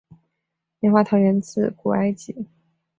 [0.79, 2.47] 棉花糖源自古埃及。